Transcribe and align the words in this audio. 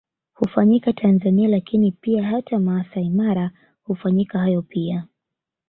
Hufanyika 0.33 0.93
Tanzania 0.93 1.49
lakini 1.49 1.91
pia 1.91 2.23
hata 2.23 2.59
Maasai 2.59 3.09
Mara 3.09 3.51
hufanyika 3.83 4.39
hayo 4.39 4.61
pia 4.61 5.07